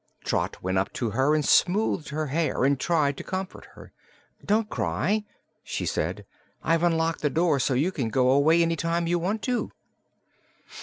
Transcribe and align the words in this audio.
Trot 0.23 0.63
went 0.63 0.79
up 0.79 0.91
to 0.93 1.11
her 1.11 1.35
and 1.35 1.45
smoothed 1.45 2.09
her 2.09 2.25
hair 2.25 2.63
and 2.63 2.79
tried 2.79 3.15
to 3.17 3.23
comfort 3.23 3.65
her. 3.75 3.93
"Don't 4.43 4.67
cry," 4.67 5.25
she 5.61 5.85
said. 5.85 6.25
"I've 6.63 6.81
unlocked 6.81 7.21
the 7.21 7.29
door, 7.29 7.59
so 7.59 7.75
you 7.75 7.91
can 7.91 8.09
go 8.09 8.31
away 8.31 8.63
any 8.63 8.75
time 8.75 9.05
you 9.05 9.19
want 9.19 9.43
to." 9.43 9.71